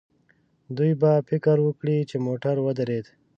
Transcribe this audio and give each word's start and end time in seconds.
دوی 0.77 0.91
به 1.01 1.11
فکر 1.29 1.57
وکړي 1.61 1.97
چې 2.09 2.17
موټر 2.27 2.55
ودرېد. 2.65 3.05